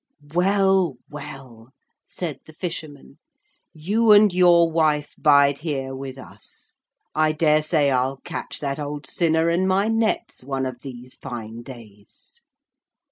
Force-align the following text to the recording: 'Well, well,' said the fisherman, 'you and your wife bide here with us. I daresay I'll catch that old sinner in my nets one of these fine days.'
'Well, 0.33 0.95
well,' 1.11 1.69
said 2.07 2.39
the 2.47 2.53
fisherman, 2.53 3.19
'you 3.71 4.13
and 4.13 4.33
your 4.33 4.71
wife 4.71 5.13
bide 5.15 5.59
here 5.59 5.95
with 5.95 6.17
us. 6.17 6.75
I 7.13 7.33
daresay 7.33 7.91
I'll 7.91 8.17
catch 8.17 8.59
that 8.61 8.79
old 8.79 9.05
sinner 9.05 9.47
in 9.51 9.67
my 9.67 9.89
nets 9.89 10.43
one 10.43 10.65
of 10.65 10.79
these 10.81 11.13
fine 11.13 11.61
days.' 11.61 12.41